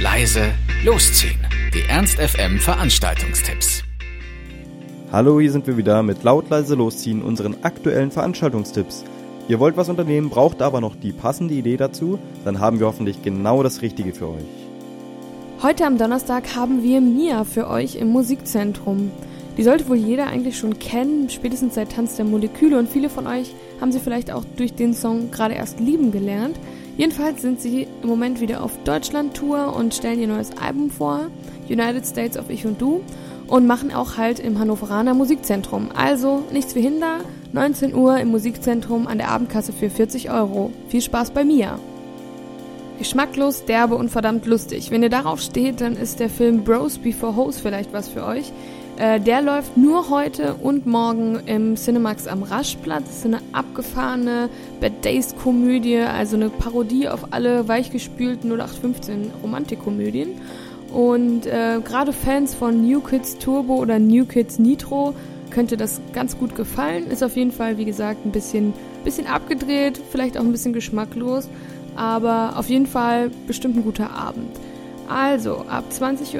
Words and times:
leise, 0.00 0.52
losziehen. 0.84 1.40
Die 1.74 1.82
Ernst 1.88 2.20
FM 2.20 2.60
Veranstaltungstipps. 2.60 3.82
Hallo, 5.10 5.40
hier 5.40 5.50
sind 5.50 5.66
wir 5.66 5.76
wieder 5.76 6.04
mit 6.04 6.22
laut 6.22 6.48
leise 6.50 6.76
losziehen 6.76 7.20
unseren 7.20 7.56
aktuellen 7.64 8.12
Veranstaltungstipps. 8.12 9.04
Ihr 9.48 9.58
wollt 9.58 9.76
was 9.76 9.88
unternehmen, 9.88 10.30
braucht 10.30 10.62
aber 10.62 10.80
noch 10.80 10.94
die 10.94 11.10
passende 11.10 11.54
Idee 11.54 11.76
dazu, 11.76 12.20
dann 12.44 12.60
haben 12.60 12.78
wir 12.78 12.86
hoffentlich 12.86 13.22
genau 13.22 13.64
das 13.64 13.82
Richtige 13.82 14.12
für 14.12 14.28
euch. 14.28 14.44
Heute 15.62 15.84
am 15.84 15.98
Donnerstag 15.98 16.54
haben 16.54 16.84
wir 16.84 17.00
Mia 17.00 17.42
für 17.42 17.68
euch 17.68 17.96
im 17.96 18.08
Musikzentrum. 18.08 19.10
Die 19.56 19.64
sollte 19.64 19.88
wohl 19.88 19.96
jeder 19.96 20.28
eigentlich 20.28 20.58
schon 20.58 20.78
kennen, 20.78 21.28
spätestens 21.28 21.74
seit 21.74 21.90
Tanz 21.90 22.14
der 22.14 22.24
Moleküle 22.24 22.78
und 22.78 22.88
viele 22.88 23.10
von 23.10 23.26
euch 23.26 23.52
haben 23.80 23.90
sie 23.90 23.98
vielleicht 23.98 24.30
auch 24.30 24.44
durch 24.56 24.74
den 24.74 24.94
Song 24.94 25.32
gerade 25.32 25.54
erst 25.54 25.80
lieben 25.80 26.12
gelernt. 26.12 26.56
Jedenfalls 26.98 27.42
sind 27.42 27.60
sie 27.60 27.86
im 28.02 28.08
Moment 28.08 28.40
wieder 28.40 28.60
auf 28.62 28.72
Deutschland-Tour 28.82 29.74
und 29.74 29.94
stellen 29.94 30.20
ihr 30.20 30.26
neues 30.26 30.50
Album 30.60 30.90
vor, 30.90 31.28
United 31.68 32.04
States 32.04 32.36
of 32.36 32.50
Ich 32.50 32.66
und 32.66 32.82
Du, 32.82 33.02
und 33.46 33.68
machen 33.68 33.94
auch 33.94 34.16
halt 34.16 34.40
im 34.40 34.58
Hannoveraner 34.58 35.14
Musikzentrum. 35.14 35.90
Also 35.94 36.42
nichts 36.52 36.74
wie 36.74 36.82
Hinder, 36.82 37.20
19 37.52 37.94
Uhr 37.94 38.18
im 38.18 38.28
Musikzentrum 38.28 39.06
an 39.06 39.18
der 39.18 39.30
Abendkasse 39.30 39.72
für 39.72 39.90
40 39.90 40.32
Euro. 40.32 40.72
Viel 40.88 41.00
Spaß 41.00 41.30
bei 41.30 41.44
mir! 41.44 41.78
Geschmacklos, 42.98 43.64
derbe 43.64 43.94
und 43.94 44.08
verdammt 44.08 44.44
lustig. 44.46 44.90
Wenn 44.90 45.04
ihr 45.04 45.08
darauf 45.08 45.40
steht, 45.40 45.80
dann 45.80 45.96
ist 45.96 46.18
der 46.18 46.28
Film 46.28 46.64
Bros 46.64 46.98
Before 46.98 47.36
Hoes 47.36 47.60
vielleicht 47.60 47.92
was 47.92 48.08
für 48.08 48.24
euch. 48.24 48.52
Äh, 48.98 49.20
der 49.20 49.42
läuft 49.42 49.76
nur 49.76 50.10
heute 50.10 50.54
und 50.54 50.84
morgen 50.86 51.38
im 51.46 51.76
Cinemax 51.76 52.26
am 52.26 52.42
Raschplatz. 52.42 53.04
Das 53.04 53.18
ist 53.18 53.26
eine 53.26 53.38
abgefahrene 53.52 54.48
Bad 54.80 55.04
Days 55.04 55.36
Komödie, 55.36 55.98
also 55.98 56.34
eine 56.34 56.50
Parodie 56.50 57.08
auf 57.08 57.32
alle 57.32 57.68
weichgespülten 57.68 58.50
0815 58.50 59.30
Romantikkomödien. 59.40 60.30
Und 60.92 61.46
äh, 61.46 61.78
gerade 61.84 62.12
Fans 62.12 62.56
von 62.56 62.84
New 62.84 63.00
Kids 63.00 63.38
Turbo 63.38 63.76
oder 63.76 64.00
New 64.00 64.24
Kids 64.24 64.58
Nitro 64.58 65.14
könnte 65.50 65.76
das 65.76 66.00
ganz 66.12 66.36
gut 66.36 66.56
gefallen. 66.56 67.06
Ist 67.06 67.22
auf 67.22 67.36
jeden 67.36 67.52
Fall, 67.52 67.78
wie 67.78 67.84
gesagt, 67.84 68.26
ein 68.26 68.32
bisschen, 68.32 68.72
bisschen 69.04 69.28
abgedreht, 69.28 70.00
vielleicht 70.10 70.36
auch 70.36 70.42
ein 70.42 70.50
bisschen 70.50 70.72
geschmacklos, 70.72 71.48
aber 71.94 72.54
auf 72.56 72.68
jeden 72.68 72.86
Fall 72.86 73.30
bestimmt 73.46 73.76
ein 73.76 73.84
guter 73.84 74.10
Abend. 74.10 74.58
Also, 75.08 75.64
ab 75.68 75.84
20.30 75.90 76.36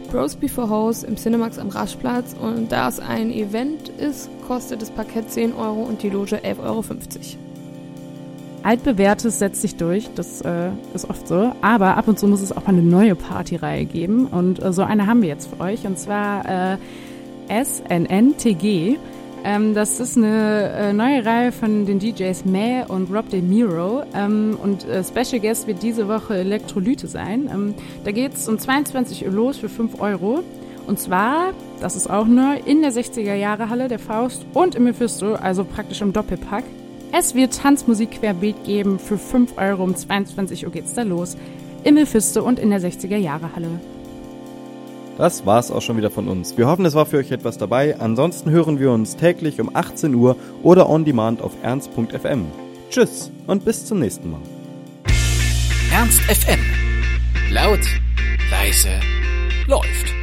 Uhr 0.00 0.08
Bros 0.08 0.34
Before 0.34 0.70
House 0.70 1.02
im 1.02 1.16
Cinemax 1.16 1.58
am 1.58 1.68
Raschplatz 1.68 2.34
und 2.40 2.72
da 2.72 2.88
es 2.88 3.00
ein 3.00 3.30
Event 3.30 3.90
ist, 3.90 4.30
kostet 4.46 4.80
das 4.80 4.90
Parkett 4.90 5.30
10 5.30 5.52
Euro 5.52 5.82
und 5.82 6.02
die 6.02 6.08
Loge 6.08 6.36
11,50 6.36 6.58
Euro. 6.62 6.84
Altbewährtes 8.62 9.38
setzt 9.38 9.60
sich 9.60 9.76
durch, 9.76 10.08
das 10.14 10.40
äh, 10.40 10.70
ist 10.94 11.08
oft 11.08 11.28
so, 11.28 11.52
aber 11.60 11.96
ab 11.96 12.08
und 12.08 12.18
zu 12.18 12.26
muss 12.26 12.40
es 12.40 12.50
auch 12.50 12.62
mal 12.62 12.72
eine 12.72 12.82
neue 12.82 13.14
Partyreihe 13.14 13.84
geben 13.84 14.26
und 14.26 14.62
äh, 14.62 14.72
so 14.72 14.82
eine 14.82 15.06
haben 15.06 15.20
wir 15.22 15.28
jetzt 15.28 15.48
für 15.48 15.60
euch 15.60 15.86
und 15.86 15.98
zwar 15.98 16.74
äh, 16.74 16.78
SNNTG. 17.62 18.96
Ähm, 19.44 19.74
das 19.74 20.00
ist 20.00 20.16
eine 20.16 20.70
äh, 20.72 20.92
neue 20.92 21.24
Reihe 21.24 21.52
von 21.52 21.86
den 21.86 21.98
DJs 21.98 22.44
May 22.44 22.84
und 22.86 23.12
Rob 23.14 23.28
De 23.30 23.40
Miro. 23.40 24.02
Ähm, 24.14 24.58
und 24.62 24.84
äh, 24.86 25.02
Special 25.04 25.40
Guest 25.40 25.66
wird 25.66 25.82
diese 25.82 26.08
Woche 26.08 26.36
Elektrolyte 26.36 27.06
sein. 27.06 27.48
Ähm, 27.52 27.74
da 28.04 28.12
geht's 28.12 28.48
um 28.48 28.58
22 28.58 29.24
Uhr 29.26 29.32
los 29.32 29.58
für 29.58 29.68
5 29.68 30.00
Euro. 30.00 30.42
Und 30.86 30.98
zwar, 30.98 31.52
das 31.80 31.96
ist 31.96 32.08
auch 32.08 32.26
neu, 32.26 32.56
in 32.64 32.80
der 32.82 32.92
60er 32.92 33.34
Jahre 33.34 33.68
Halle 33.68 33.88
der 33.88 33.98
Faust 33.98 34.46
und 34.54 34.74
im 34.74 34.84
Mephisto, 34.84 35.34
also 35.34 35.64
praktisch 35.64 36.00
im 36.00 36.12
Doppelpack. 36.12 36.64
Es 37.12 37.34
wird 37.34 37.56
Tanzmusik 37.56 38.12
querbeet 38.12 38.64
geben 38.64 38.98
für 38.98 39.18
5 39.18 39.56
Euro. 39.58 39.84
Um 39.84 39.94
22 39.94 40.66
Uhr 40.66 40.72
geht's 40.72 40.94
da 40.94 41.02
los. 41.02 41.36
Im 41.84 41.94
Mephisto 41.94 42.42
und 42.42 42.58
in 42.58 42.70
der 42.70 42.80
60er 42.80 43.16
Jahre 43.16 43.54
Halle. 43.54 43.68
Das 45.18 45.44
war's 45.44 45.72
auch 45.72 45.82
schon 45.82 45.96
wieder 45.96 46.12
von 46.12 46.28
uns. 46.28 46.56
Wir 46.56 46.68
hoffen, 46.68 46.86
es 46.86 46.94
war 46.94 47.04
für 47.04 47.18
euch 47.18 47.32
etwas 47.32 47.58
dabei. 47.58 47.98
Ansonsten 47.98 48.50
hören 48.50 48.78
wir 48.78 48.92
uns 48.92 49.16
täglich 49.16 49.60
um 49.60 49.74
18 49.74 50.14
Uhr 50.14 50.36
oder 50.62 50.88
on 50.88 51.04
demand 51.04 51.42
auf 51.42 51.52
ernst.fm. 51.60 52.46
Tschüss 52.88 53.32
und 53.48 53.64
bis 53.64 53.84
zum 53.84 53.98
nächsten 53.98 54.30
Mal. 54.30 54.40
Ernst 55.92 56.20
FM. 56.20 56.60
Laut, 57.50 57.80
leise, 58.50 59.00
läuft. 59.66 60.17